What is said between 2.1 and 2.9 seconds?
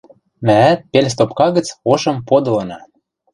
подылына.